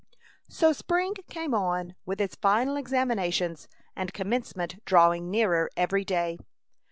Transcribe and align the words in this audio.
So 0.49 0.73
spring 0.73 1.13
came 1.29 1.53
on, 1.53 1.93
with 2.07 2.19
its 2.19 2.35
final 2.35 2.75
examinations, 2.75 3.67
and 3.95 4.11
Commencement 4.11 4.83
drawing 4.83 5.29
nearer 5.29 5.69
every 5.77 6.03
day. 6.03 6.39